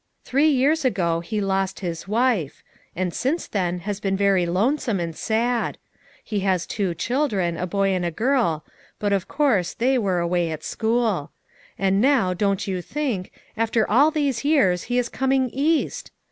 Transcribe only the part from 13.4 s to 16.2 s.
after all these years he is coming East.